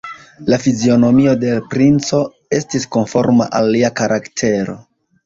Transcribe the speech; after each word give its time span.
La 0.51 0.57
fizionomio 0.61 1.33
de 1.43 1.51
l' 1.57 1.67
princo 1.73 2.21
estis 2.61 2.87
konforma 2.97 3.47
al 3.61 3.69
lia 3.77 3.93
karaktero. 4.01 4.75